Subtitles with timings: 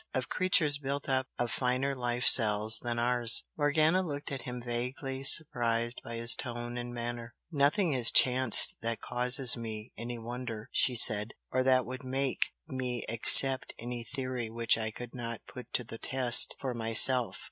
[0.15, 5.21] of creatures built up of finer life cells than ours?" Morgana looked at him, vaguely
[5.21, 7.35] surprised by his tone and manner.
[7.51, 13.03] "Nothing has chanced that causes me any wonder," she said "or that would 'make' me
[13.09, 17.37] accept any theory which I could not put to the test for myself.